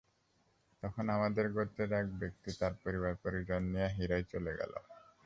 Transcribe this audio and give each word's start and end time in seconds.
তখন 0.83 1.05
আমাদের 1.09 1.45
গোত্রের 1.49 1.91
এক 1.93 2.07
ব্যক্তি 2.19 2.49
তার 2.59 2.73
পরিবার 2.83 3.13
পরিজন 3.23 3.61
নিয়ে 3.73 3.89
হীরায় 3.89 4.25
চলে 4.31 4.51
গেল। 4.57 4.73